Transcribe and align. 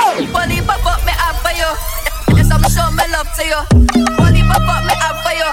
Bully 0.00 0.60
pop 0.64 0.84
up 0.86 1.00
me 1.04 1.12
up 1.20 1.36
for 1.44 1.52
you. 1.52 1.70
Yes, 2.36 2.50
I'ma 2.50 2.68
show 2.72 2.88
me 2.96 3.04
love 3.12 3.28
to 3.36 3.44
you. 3.44 3.60
Bully 4.16 4.42
pop 4.48 4.64
up 4.64 4.82
me 4.88 4.94
up 4.96 5.16
for 5.20 5.34
you. 5.36 5.50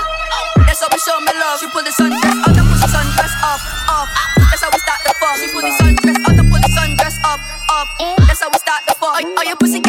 Yes, 0.66 0.80
I'ma 0.84 0.98
show 0.98 1.20
me 1.20 1.32
love. 1.36 1.60
She 1.60 1.68
pull 1.68 1.84
the 1.84 1.92
sundress 1.92 2.38
out 2.48 2.56
and 2.56 2.68
push 2.68 2.82
the 2.82 2.88
sundress 2.88 3.36
up, 3.44 3.60
up. 3.92 4.08
That's 4.48 4.64
how 4.64 4.72
we 4.72 4.80
start 4.80 5.02
the 5.04 5.14
fuck. 5.20 5.36
She 5.38 5.48
pull 5.52 5.62
the 5.62 5.74
sundress 5.76 6.20
out 6.24 6.40
and 6.40 6.48
pull 6.48 6.62
the 6.64 6.72
sundress 6.72 7.18
up, 7.28 7.40
up. 7.70 7.88
That's 8.28 8.42
how 8.42 8.50
we 8.50 8.60
start 8.60 8.84
the 8.88 8.96
fuck. 8.96 9.20
Oh, 9.20 9.44
your 9.44 9.58
pussy 9.58 9.80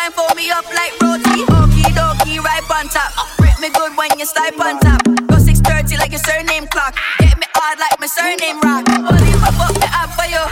time, 0.00 0.12
fold 0.12 0.36
me 0.36 0.50
up 0.50 0.64
like 0.72 0.92
roti. 1.00 1.44
Okie 1.60 1.92
dokie, 1.92 2.38
right 2.40 2.64
on 2.70 2.88
top. 2.88 3.12
Rip 3.40 3.58
me 3.60 3.68
good 3.70 3.96
when 3.96 4.10
you 4.18 4.26
slide 4.26 4.54
on 4.60 4.80
top. 4.80 5.02
Go 5.28 5.36
630 5.38 5.96
like 5.96 6.12
your 6.12 6.20
surname 6.20 6.66
clock. 6.68 6.96
Get 7.18 7.36
me 7.38 7.46
hard 7.54 7.78
like 7.78 7.96
my 8.00 8.06
surname 8.06 8.60
rock. 8.60 8.84
Bully 8.86 9.32
pop 9.42 9.60
up 9.60 9.74
me 9.76 9.88
up 9.92 10.10
for 10.16 10.28
you. 10.28 10.42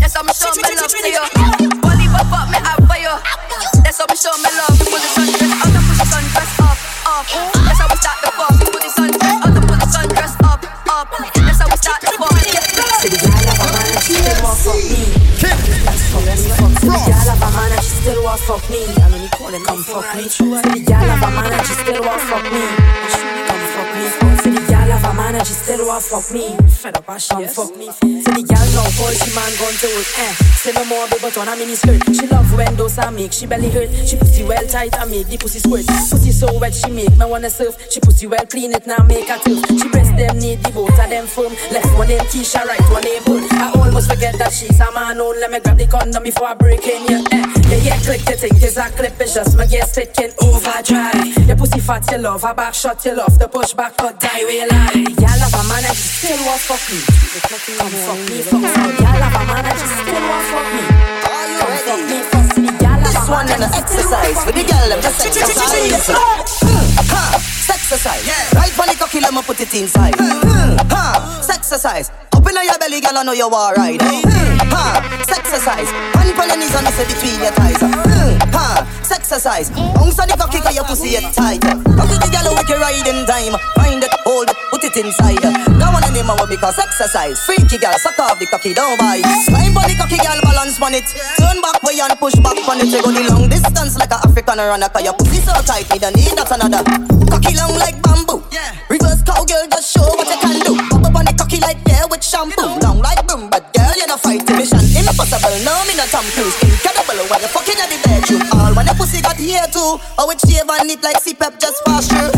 That's 0.00 0.14
how 0.14 0.22
me 0.22 0.32
show 0.32 0.52
me 0.54 0.62
love 0.76 0.90
to 0.90 1.10
you. 1.16 1.68
Bully 1.80 2.06
pop 2.12 2.32
up 2.32 2.48
me 2.50 2.58
up 2.58 2.81
fuck 18.62 18.70
me. 18.70 19.02
I 19.02 19.22
you 19.22 19.28
calling 19.30 19.64
come 19.64 19.82
fuck 19.82 20.16
me. 20.16 20.28
See 20.28 20.44
the 20.44 20.84
girl 20.86 20.96
have 20.96 21.22
a 21.22 21.30
man 21.34 21.52
and 21.52 21.66
she 21.66 21.74
still 21.74 22.02
want 22.02 22.20
fuck 22.22 22.44
me. 22.44 22.62
Come 23.46 23.61
fuck 23.82 23.94
me. 23.94 24.36
See 24.42 24.50
the 24.50 24.60
girl 24.66 24.90
have 24.90 25.04
a 25.04 25.14
man 25.14 25.34
and 25.34 25.46
she 25.46 25.54
still 25.54 25.86
want 25.86 26.04
fuck 26.04 26.30
me. 26.32 26.56
Fed 26.70 26.96
up 26.96 27.08
as 27.08 27.26
she 27.26 27.46
fuck 27.46 27.76
me. 27.76 27.90
See 27.90 28.32
the 28.32 28.42
girl 28.46 28.68
now 28.74 28.88
call 28.94 29.12
she 29.12 29.30
man 29.34 29.52
gone 29.58 29.76
to 29.82 29.88
work. 29.94 30.10
Eh. 30.18 30.32
Say 30.62 30.72
no 30.72 30.84
more 30.86 31.06
baby 31.08 31.22
but 31.22 31.38
on 31.38 31.48
a 31.48 31.56
mini 31.56 31.74
skirt. 31.74 32.02
She 32.14 32.26
love 32.26 32.50
when 32.54 32.74
those 32.76 32.98
I 32.98 33.10
make 33.10 33.32
she 33.32 33.46
belly 33.46 33.70
hurt. 33.70 33.90
She 34.06 34.16
pussy 34.16 34.44
well 34.44 34.64
tight 34.66 34.94
and 34.98 35.10
make 35.10 35.26
the 35.26 35.38
pussy 35.38 35.58
squirt. 35.58 35.86
Pussy 35.86 36.30
so 36.30 36.46
wet 36.58 36.74
she 36.74 36.90
make 36.90 37.16
me 37.16 37.26
wanna 37.26 37.50
surf. 37.50 37.74
She 37.90 38.00
pussy 38.00 38.26
well 38.26 38.46
clean 38.46 38.72
it 38.72 38.86
now 38.86 39.02
make 39.04 39.28
her 39.28 39.38
turf. 39.38 39.62
She 39.68 39.88
breast 39.88 40.14
them 40.16 40.38
need 40.38 40.62
the 40.62 40.70
both 40.70 40.98
of 40.98 41.08
them 41.10 41.26
firm. 41.26 41.52
Left 41.72 41.90
one 41.98 42.08
them 42.08 42.24
Keisha 42.26 42.64
right 42.64 42.86
one 42.90 43.02
they 43.02 43.18
pull. 43.20 43.42
I 43.58 43.72
almost 43.74 44.10
forget 44.10 44.38
that 44.38 44.52
she's 44.52 44.78
a 44.80 44.90
man. 44.92 45.18
Oh, 45.20 45.34
let 45.38 45.50
me 45.50 45.60
grab 45.60 45.78
the 45.78 45.86
condom 45.86 46.22
before 46.22 46.48
I 46.48 46.54
break 46.54 46.86
in 46.86 47.06
ya. 47.06 47.18
Eh. 47.32 47.46
Yeah, 47.72 47.96
yeah, 47.96 47.98
click 48.04 48.22
the 48.22 48.36
thing 48.36 48.56
is 48.56 48.76
a 48.76 48.88
clip. 48.90 49.18
It's 49.20 49.34
just 49.34 49.56
my 49.56 49.66
gas 49.66 49.94
taking 49.94 50.30
overdrive. 50.42 51.48
Your 51.48 51.56
pussy 51.56 51.80
fat 51.80 52.04
you 52.10 52.18
love, 52.18 52.42
her 52.42 52.54
back 52.54 52.74
shot 52.74 53.04
you 53.04 53.16
love. 53.16 53.38
The 53.38 53.48
push 53.48 53.71
back 53.74 53.96
but 53.96 54.18
die 54.20 54.44
we 54.44 54.60
lie. 54.66 55.04
Y'all 55.20 55.40
have 55.40 55.54
a 55.54 55.62
man 55.68 55.84
and 55.84 55.96
she 55.96 56.08
still 56.08 56.40
want 56.44 56.60
fuck 56.60 56.82
me. 56.90 56.98
Come 57.78 57.94
fuck 58.04 58.20
me, 58.28 58.42
fuck 58.42 58.60
me. 58.60 58.68
Y'all 59.00 59.22
have 59.22 59.36
a 59.36 59.42
man 59.48 59.64
and 59.66 59.78
she 59.78 59.86
still 59.86 60.22
want 60.28 60.44
fuck 60.50 60.68
me. 60.72 60.82
Come 61.22 61.76
fuck 61.80 62.02
me, 62.08 62.18
fuck 62.32 62.48
me. 62.58 62.68
Y'all 62.82 63.00
have 63.00 63.12
This 63.12 63.28
a 63.28 63.32
one 63.32 63.48
and 63.48 63.62
an 63.62 63.70
she 63.72 63.80
still 63.86 64.10
want 64.10 64.26
exercise 64.26 64.38
for 64.44 64.52
the 64.52 64.64
girl 64.66 64.88
them 64.88 65.00
just 65.00 65.26
exercise. 65.26 66.08
Mm, 66.10 66.86
Ha, 67.12 67.22
exercise. 67.72 68.24
Right 68.54 68.72
for 68.72 68.86
the 68.86 68.94
cocky, 68.98 69.20
let 69.20 69.32
me 69.32 69.42
put 69.42 69.60
it 69.60 69.74
inside. 69.74 70.14
Mm, 70.14 70.90
Ha, 70.90 71.40
exercise. 71.48 72.10
Up 72.32 72.46
in 72.48 72.56
your 72.56 72.78
belly, 72.78 73.00
girl, 73.00 73.16
I 73.16 73.22
know 73.22 73.32
you 73.32 73.48
alright. 73.48 74.00
Mm, 74.00 74.70
Ha, 74.72 74.84
exercise. 75.28 75.90
Hand 75.90 76.38
on 76.38 76.48
your 76.48 76.58
knees 76.58 76.74
and 76.74 76.88
say 76.88 77.06
between 77.06 77.40
your 77.40 77.52
thighs. 77.52 78.01
Exercise. 79.32 79.72
Bounce 79.96 80.20
on 80.20 80.28
the 80.28 80.36
cocky, 80.36 80.60
cause 80.60 80.76
your 80.76 80.84
pussy 80.84 81.16
get 81.16 81.32
tight. 81.32 81.64
Cocky 81.64 82.20
the 82.20 82.28
girl 82.28 82.52
with 82.52 82.68
your 82.68 82.76
riding 82.84 83.24
time. 83.24 83.56
Find 83.80 84.04
it, 84.04 84.12
hold 84.28 84.52
it, 84.52 84.56
put 84.68 84.84
it 84.84 84.92
inside. 84.92 85.40
That 85.40 85.88
one 85.88 86.04
name 86.12 86.28
I 86.28 86.36
because 86.44 86.76
exercise. 86.76 87.40
Freaky 87.48 87.80
girl, 87.80 87.96
suck 87.96 88.20
off 88.20 88.36
the 88.36 88.44
cocky, 88.44 88.76
don't 88.76 89.00
bite. 89.00 89.24
Climb 89.48 89.72
on 89.72 89.88
the 89.88 89.96
cocky, 89.96 90.20
girl, 90.20 90.36
balance 90.44 90.76
on 90.84 90.92
it. 90.92 91.08
Turn 91.40 91.64
back 91.64 91.80
way 91.80 91.96
and 91.96 92.12
push 92.20 92.36
back 92.44 92.60
on 92.68 92.84
it. 92.84 92.92
You 92.92 93.00
go 93.00 93.08
the 93.08 93.24
long 93.32 93.48
distance 93.48 93.96
like 93.96 94.12
a 94.12 94.20
African 94.20 94.60
runner. 94.60 94.92
Cause 94.92 95.00
your 95.00 95.16
pussy 95.16 95.40
so 95.40 95.56
tight, 95.64 95.88
me 95.88 95.96
don't 95.96 96.12
need 96.12 96.36
that 96.36 96.52
another. 96.52 96.84
Cocky 97.32 97.56
long 97.56 97.72
like 97.80 97.96
bamboo. 98.04 98.44
Reverse 98.92 99.24
cowgirl, 99.24 99.64
just 99.72 99.96
show 99.96 100.04
what 100.12 100.28
you 100.28 100.36
can 100.44 100.60
do. 100.60 100.76
Pop 100.92 101.08
up 101.08 101.16
on 101.16 101.24
the 101.24 101.32
cocky 101.32 101.56
like 101.56 101.80
there 101.88 102.04
with 102.12 102.20
shampoo. 102.20 102.68
Long 102.84 103.00
like 103.00 103.24
boom, 103.24 103.48
but 103.48 103.64
girl, 103.72 103.96
you're 103.96 104.12
not 104.12 104.20
fighting. 104.20 104.60
Mission 104.60 104.84
impossible, 104.92 105.56
no, 105.64 105.72
me 105.88 105.96
not 105.96 106.12
Tom 106.12 106.28
Cruise. 106.36 106.52
When 109.42 109.50
the 109.50 109.50
pussy 109.50 109.50
here 109.50 109.66
too. 109.72 109.98
Oh, 110.18 110.30
it 110.30 110.40
shave 110.40 110.68
and 110.68 110.90
it 110.90 111.02
like 111.02 111.18
C-Pep 111.20 111.58
just 111.58 111.84
pass 111.84 112.06
through. 112.08 112.30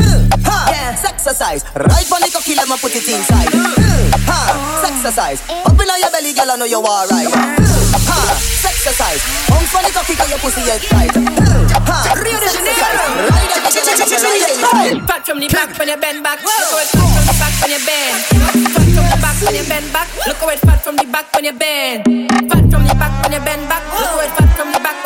Ha, 0.44 0.56
yeah, 0.70 1.08
exercise. 1.08 1.64
Right 1.74 2.12
on 2.12 2.20
the 2.20 2.30
cocky, 2.32 2.54
let 2.54 2.68
me 2.68 2.76
put 2.80 2.94
it 2.94 3.08
inside. 3.08 3.48
Ha, 3.52 4.84
exercise. 4.86 5.42
Up 5.50 5.72
in 5.72 5.88
your 5.88 6.10
belly, 6.10 6.32
girl, 6.32 6.50
I 6.50 6.56
know 6.56 6.64
you 6.64 6.80
alright. 6.80 7.28
Ha, 7.28 8.20
exercise. 8.64 9.20
Bounce 9.48 9.74
on 9.74 9.82
the 9.84 9.90
cocky, 9.92 10.14
cause 10.16 10.30
your 10.30 10.38
pussy 10.40 10.62
is 10.64 10.84
tight. 10.88 11.12
Ha, 11.12 11.98
exercise. 12.14 13.00
Right 13.28 13.50
on 13.52 13.60
the 13.60 13.68
cocky, 13.68 13.80
put 13.84 14.00
it 14.00 14.48
inside. 14.48 14.96
Fat 15.04 15.22
from 15.26 15.38
the 15.40 15.48
back 15.48 15.70
when 15.78 15.88
you 15.88 15.98
bend 16.00 16.22
back. 16.22 16.40
Look 16.40 16.56
how 16.56 16.80
fat 16.80 16.88
from 16.88 17.24
the 17.24 17.34
back 17.36 17.54
when 17.60 17.72
you 17.72 17.80
bend. 17.84 18.16
Fat 18.72 18.88
from 18.92 19.06
the 19.08 19.16
back 19.20 19.36
when 19.44 19.54
you 19.54 19.64
bend 19.68 19.88
back. 19.92 20.08
Look 20.26 20.40
how 20.40 20.48
it's 20.48 20.64
fat 20.64 20.80
from 20.80 20.96
the 20.96 21.04
back 21.08 21.26
when 21.34 21.44
you 21.44 21.52
bend. 21.52 22.04
Fat 22.48 22.64
from 22.72 22.82
the 22.84 22.94
back 22.96 23.12
when 23.24 23.32
you 23.32 23.42
bend 23.44 23.64
back. 23.68 23.82
Look 23.92 24.08
how 24.08 24.28
fat 24.36 24.50
from 24.56 24.72
the 24.72 24.80
back 24.80 25.03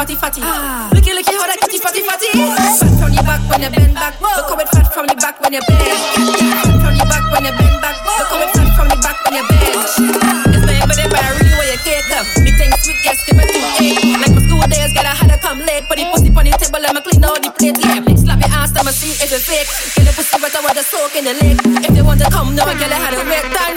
how 0.00 0.06
that 0.06 0.16
kitty 0.16 0.16
fatty 0.16 0.40
fatty. 0.40 0.96
Looky, 0.96 1.12
looky 1.12 1.34
how 1.36 1.46
that 1.46 1.60
kitty 1.60 1.78
fatty 1.78 2.00
fatty. 2.00 2.32
Fat 2.32 2.88
from 2.96 3.12
the 3.12 3.20
back 3.20 3.42
when 3.52 3.60
you 3.60 3.70
bend 3.70 3.94
back. 3.94 4.16
Look 4.20 4.48
how 4.48 4.56
it's 4.56 4.72
fat 4.72 4.88
from 4.94 5.06
the 5.06 5.16
back 5.16 5.36
when 5.40 5.52
you 5.52 5.60
bend. 5.68 6.00
Fat 6.40 6.72
from 6.80 6.94
the 6.96 7.04
back 7.04 7.24
when 7.28 7.44
you 7.44 7.52
bend 7.52 7.76
back. 7.84 7.96
Look 8.00 8.32
how 8.32 8.40
it's 8.40 8.56
fat 8.56 8.70
from 8.76 8.88
the 8.88 8.96
back 9.04 9.16
when 9.28 9.34
you 9.36 9.44
bend. 9.44 9.76
It's 9.76 10.96
my 10.96 11.04
but 11.04 11.20
I 11.20 11.28
really 11.36 11.52
want 11.52 11.68
your 11.68 11.80
cake 11.84 12.08
up. 12.16 12.24
Big 12.40 12.56
thing 12.56 12.72
sweet, 12.80 13.00
yes, 13.04 13.20
give 13.28 13.36
me 13.36 13.44
two 13.44 13.60
egg. 13.76 14.00
Like 14.24 14.32
my 14.32 14.40
school 14.40 14.64
days, 14.72 14.92
gotta 14.96 15.12
had 15.12 15.28
to 15.28 15.38
come 15.38 15.60
late. 15.60 15.84
Put 15.84 16.00
the 16.00 16.08
pussy 16.08 16.32
on 16.32 16.44
the 16.48 16.52
table, 16.56 16.80
I'ma 16.80 17.00
clean 17.04 17.24
all 17.24 17.36
the 17.36 17.50
plate. 17.52 17.76
Yeah, 17.76 18.00
slap 18.16 18.40
your 18.40 18.52
ass, 18.56 18.72
I'ma 18.72 18.92
see 18.96 19.12
if 19.20 19.28
it's 19.28 19.44
fake. 19.44 19.68
Get 20.00 20.08
the 20.08 20.12
pussy 20.16 20.36
wet, 20.40 20.56
I 20.56 20.64
want 20.64 20.80
to 20.80 20.84
soak 20.84 21.12
in 21.12 21.28
the 21.28 21.34
lake. 21.36 21.60
If 21.84 21.92
they 21.92 22.00
want 22.00 22.24
to 22.24 22.28
come, 22.32 22.56
no, 22.56 22.64
I 22.64 22.72
had 22.72 23.12
to 23.12 23.24
make 23.28 23.48
time, 23.52 23.76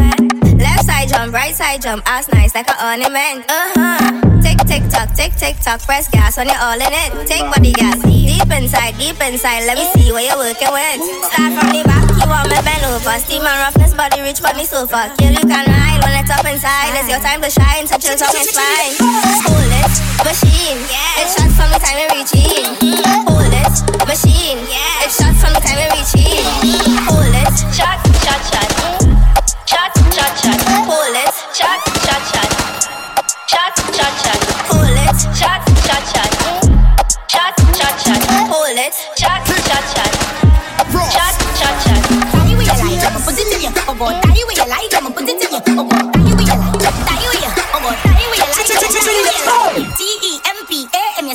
Jump, 1.21 1.35
right 1.35 1.53
side 1.53 1.81
jump, 1.83 2.01
ass 2.09 2.25
nice 2.33 2.55
like 2.55 2.65
an 2.65 2.81
ornament. 2.81 3.45
Uh 3.45 3.69
huh. 3.77 4.41
Tick, 4.41 4.57
tick, 4.65 4.81
tock, 4.89 5.13
tick, 5.13 5.29
tick, 5.37 5.53
tock, 5.61 5.77
press 5.85 6.09
gas 6.09 6.35
when 6.35 6.49
you're 6.49 6.57
all 6.57 6.73
in 6.73 6.89
it. 6.89 7.13
Take 7.29 7.45
body 7.45 7.73
gas, 7.77 8.01
deep 8.01 8.49
inside, 8.49 8.97
deep 8.97 9.21
inside. 9.21 9.69
Let 9.69 9.77
me 9.77 9.85
see 9.93 10.09
what 10.09 10.25
you're 10.25 10.41
working 10.41 10.73
with. 10.73 10.97
Start 11.29 11.53
from 11.53 11.77
the 11.77 11.85
back, 11.85 12.09
you 12.09 12.25
want 12.25 12.49
me 12.49 12.57
bend 12.65 12.81
over. 12.89 13.13
Steam 13.21 13.45
and 13.45 13.53
roughness, 13.61 13.93
body 13.93 14.17
rich, 14.25 14.41
but 14.41 14.57
me 14.57 14.65
sofa. 14.65 15.13
Kill 15.21 15.29
you 15.29 15.45
can 15.45 15.61
ride 15.69 16.01
when 16.01 16.17
it's 16.17 16.33
up 16.33 16.41
inside. 16.41 16.97
It's 16.97 17.05
your 17.05 17.21
time 17.21 17.37
to 17.45 17.53
shine, 17.53 17.85
so 17.85 18.01
chill, 18.01 18.17
tongue 18.17 18.41
is 18.41 18.49
fine. 18.49 18.97
Hold 19.45 19.77
it, 19.77 19.93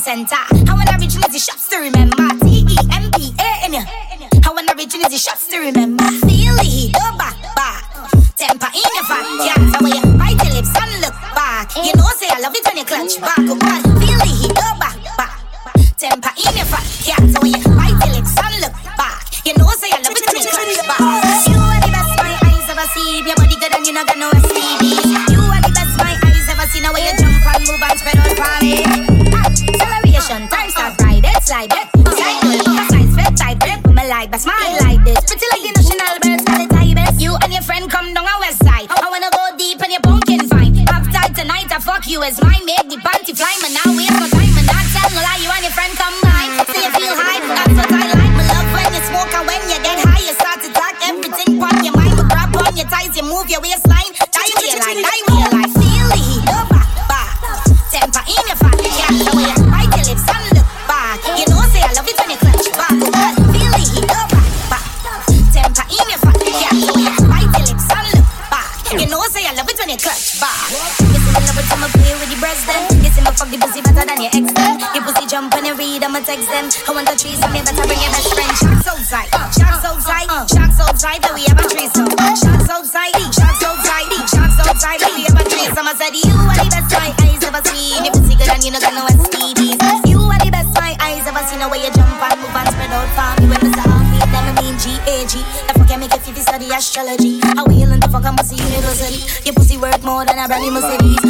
center. 0.06 0.38
How 0.70 0.78
an 0.78 0.86
original 0.94 1.26
is 1.26 1.34
the 1.34 1.42
shops 1.42 1.66
to 1.74 1.82
remember. 1.82 2.30
T 2.38 2.62
E 2.62 2.78
M 2.94 3.10
P 3.10 3.34
A 3.42 3.50
N. 3.66 3.74
How 4.38 4.54
an 4.54 4.70
original 4.70 5.10
is 5.10 5.18
the 5.18 5.18
shops 5.18 5.50
to 5.50 5.58
remember. 5.58 6.06
Feel 6.22 6.54
heat, 6.62 6.94
go 6.94 7.10
back, 7.18 7.34
back. 7.58 7.82
Temper 8.38 8.70
in 8.70 8.86
your 8.86 9.02
fat, 9.10 9.26
yeah. 9.42 9.58
So 9.58 9.82
when 9.82 9.98
you 9.98 10.06
bite 10.14 10.38
your 10.38 10.54
lips 10.54 10.70
and 10.78 10.94
look 11.02 11.16
back, 11.34 11.74
you 11.74 11.90
know 11.98 12.06
say 12.14 12.30
I 12.30 12.38
love 12.38 12.54
it 12.54 12.62
when 12.62 12.78
you 12.78 12.86
clutch 12.86 13.18
back. 13.18 13.50
On, 13.50 13.82
feel 13.98 14.22
heat, 14.30 14.54
go 14.54 14.68
back, 14.78 14.94
back. 15.18 15.42
Temper 15.98 16.32
in 16.38 16.54
your 16.54 16.68
fat, 16.70 16.86
yeah. 17.02 17.18
So 17.26 17.42
when 17.42 17.58
you 17.58 17.66
bite 17.74 17.98
your 17.98 18.12
lips 18.14 18.34
and 18.38 18.54
look 18.62 18.78
back, 18.94 19.26
you 19.42 19.58
know 19.58 19.66
say 19.74 19.90
I 19.90 20.06
love 20.06 20.14
it 20.14 20.22
when 20.22 20.38
you 20.38 20.46
clutch 20.46 20.86
back. 20.86 21.02
You 21.50 21.58
are 21.58 21.82
the 21.82 21.90
best 21.90 22.14
my 22.22 22.30
eyes 22.46 22.66
ever 22.70 22.86
seen. 22.94 23.26
Your 23.26 23.34
body 23.34 23.58
good 23.58 23.74
and 23.74 23.82
you 23.82 23.90
not 23.90 24.06
got 24.06 24.22
the 42.88 42.96
panty 42.96 43.36
fly, 43.36 43.56
man. 43.62 43.72
Now 43.74 43.96
waste 43.96 44.12
no 44.12 44.28
time, 44.28 44.54
man. 44.54 44.66
Not 44.66 44.84
tell 44.94 45.10
no 45.10 45.20
lie. 45.20 45.38
You 45.42 45.50
and 45.50 45.62
your 45.64 45.72
friend 45.72 45.92
combine. 45.96 46.25
Play 72.64 72.78
with 72.80 72.88
the 72.88 72.96
breast. 72.96 73.04
You 73.04 73.10
see 73.12 73.22
me 73.24 73.32
fuck 73.36 73.50
the 73.50 73.58
pussy 73.58 73.80
better 73.82 74.04
than 74.06 74.18
your 74.22 74.32
ex 74.32 74.46
then. 74.56 74.80
Your 74.94 75.04
pussy 75.04 75.26
jump 75.26 75.52
when 75.52 75.64
you 75.66 75.74
read, 75.76 76.04
I'ma 76.04 76.20
text 76.24 76.48
them. 76.48 76.70
I 76.86 76.90
want 76.94 77.06
the 77.08 77.16
trees, 77.18 77.38
so 77.40 77.48
me 77.52 77.60
better 77.60 77.84
bring 77.84 78.00
your 78.00 78.12
best 78.14 78.32
friend. 78.32 78.52
Sharks 78.56 78.86
outside, 78.88 79.28
sharks 79.52 79.84
outside, 79.84 80.28
sharks 80.48 80.78
outside, 80.80 81.20
that 81.20 81.34
we 81.34 81.44
have 81.50 81.58
a 81.60 81.66
threesome. 81.68 82.08
Sharks 82.16 82.70
outside, 82.70 83.12
sharks 83.34 83.62
outside, 83.62 84.08
sharks 84.30 84.58
outside, 84.62 85.00
that 85.02 85.12
we 85.12 85.28
have 85.28 85.36
a 85.36 85.44
threesome. 85.44 85.86
I 85.86 85.94
said 85.98 86.14
you 86.16 86.32
are 86.32 86.56
the 86.56 86.68
best 86.72 86.88
my 86.96 87.10
eyes 87.26 87.42
ever 87.44 87.62
seen. 87.68 88.00
Your 88.06 88.14
pussy 88.16 88.34
good 88.38 88.48
and 88.48 88.62
you 88.64 88.70
know 88.72 88.80
got 88.80 88.94
no 88.94 89.04
STDs. 89.10 89.80
You 90.08 90.20
are 90.24 90.40
the 90.40 90.50
best 90.50 90.72
my 90.78 90.96
eyes 91.02 91.26
ever 91.26 91.42
seen. 91.44 91.60
The 91.60 91.68
way 91.68 91.84
you 91.84 91.92
jump 91.92 92.16
and 92.16 92.38
move 92.40 92.56
and 92.56 92.68
spread 92.72 92.92
out 92.94 93.10
for 93.12 93.30
me 93.42 93.50
when 93.50 93.60
Mr. 93.60 93.84
Heartbeat, 93.84 94.28
them 94.32 94.44
I 94.46 94.52
mean 94.62 94.76
G-A-G. 94.78 95.34
The 95.66 95.72
fuck 95.76 95.90
you 95.90 95.98
make 95.98 96.14
it 96.14 96.22
if 96.24 96.36
you 96.36 96.44
study 96.44 96.68
astrology. 96.72 97.40
How 97.42 97.66
we 97.66 97.82
in 97.82 97.90
the 97.90 98.08
fuck 98.08 98.24
I 98.24 98.32
must 98.32 98.48
see 98.48 98.60
university. 98.60 99.20
Your 99.44 99.54
pussy 99.54 99.76
worth 99.76 100.02
more 100.04 100.24
than 100.24 100.38
a 100.38 100.46
brand 100.46 100.62
new 100.62 100.72
Mercedes. 100.72 101.25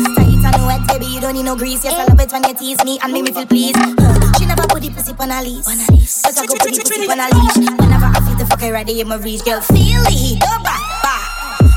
Don't 1.26 1.34
need 1.34 1.42
no 1.42 1.56
grease. 1.56 1.82
Yes, 1.82 1.98
I 1.98 2.04
love 2.06 2.20
it 2.20 2.30
when 2.30 2.44
you 2.44 2.54
tease 2.54 2.84
me 2.84 2.98
and 3.02 3.12
make 3.12 3.24
me 3.24 3.32
feel 3.32 3.46
pleased. 3.46 3.74
Huh. 3.74 4.38
She 4.38 4.46
never 4.46 4.62
put 4.62 4.80
the 4.80 4.90
pussy 4.90 5.10
on 5.18 5.30
a 5.34 5.42
leash. 5.42 5.66
But 5.66 6.38
I 6.38 6.46
go 6.46 6.54
put 6.54 6.70
the 6.70 6.82
pussy 6.86 7.10
on 7.10 7.18
a 7.18 7.26
leash. 7.34 7.56
Whenever 7.82 8.06
I 8.06 8.20
feel 8.22 8.36
the 8.38 8.46
fuck 8.46 8.62
I 8.62 8.70
ready 8.70 9.00
in 9.00 9.08
my 9.08 9.16
reach, 9.16 9.42
girl, 9.44 9.60
feel 9.60 10.02
the 10.06 10.14
heat. 10.14 10.38
Go 10.38 10.54
back, 10.62 10.78
back. 11.02 11.26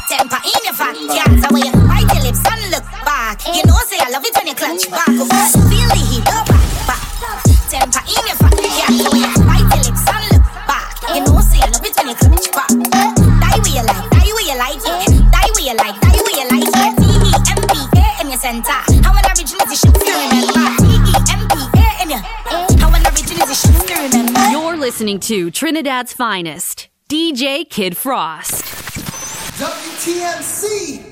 Temper 0.05 0.37
in 0.45 0.61
your 0.65 0.73
fat, 0.73 0.93
when 1.49 1.65
you 1.65 1.73
bite 1.89 2.05
your 2.13 2.23
lips 2.29 2.45
and 2.45 2.61
look 2.69 2.85
back, 3.05 3.41
you 3.49 3.65
know 3.65 3.77
say 3.89 3.97
I 3.97 4.09
love 4.09 4.25
it 4.25 4.35
when 4.37 4.47
you 4.47 4.53
clutch 4.53 4.85
back. 4.89 5.09
Feel 5.09 5.89
the 5.89 5.97
heat. 5.97 6.25
Go 6.25 6.37
back, 6.45 6.58
How 19.03 19.13
an 19.15 19.25
original 19.37 19.67
is 19.71 19.79
should 19.79 19.95
still 19.97 20.19
remember. 20.29 20.65
T 20.79 20.85
M 21.31 21.41
P 21.47 21.53
A 21.75 21.87
in. 22.03 22.09
How 22.79 22.89
an 22.93 23.03
original 23.07 23.47
is 23.49 23.59
should 23.61 23.75
still 23.75 24.01
remember. 24.03 24.41
You're 24.49 24.77
listening 24.77 25.19
to 25.21 25.51
Trinidad's 25.51 26.13
finest, 26.13 26.89
DJ 27.09 27.69
Kid 27.69 27.95
Frost. 27.97 28.63
WTMC 29.59 31.08